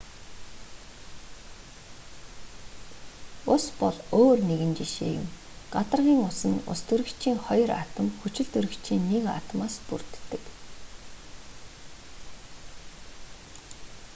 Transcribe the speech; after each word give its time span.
ус 3.53 3.63
бол 3.79 3.97
өөр 4.19 4.39
нэгэн 4.49 4.71
жишээ 4.77 5.11
юм 5.21 5.27
гадаргын 5.73 6.19
ус 6.29 6.39
нь 6.51 6.63
устөрөгчийн 6.73 7.37
хоёр 7.45 7.69
атом 7.83 8.07
хүчилтөрөгчийн 8.19 9.03
нэг 9.11 9.23
атомоос 9.39 9.75
бүрддэг 9.87 10.43